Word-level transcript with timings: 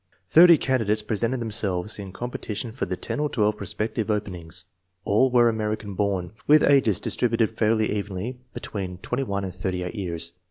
Thirty 0.27 0.57
candidates 0.57 1.03
presented 1.03 1.41
themselves 1.41 1.99
in 1.99 2.11
competi 2.11 2.55
tion 2.55 2.71
for 2.71 2.87
the 2.87 2.97
ten 2.97 3.19
or 3.19 3.29
twelve 3.29 3.57
prospective 3.57 4.09
openings. 4.09 4.65
All 5.05 5.29
were 5.29 5.47
American 5.47 5.93
born, 5.93 6.31
with 6.47 6.63
ages 6.63 6.99
distributed 6.99 7.51
fairly 7.55 7.91
evenly 7.91 8.39
between 8.51 8.97
21 8.97 9.43
and 9.43 9.53
38 9.53 9.93
years. 9.93 10.31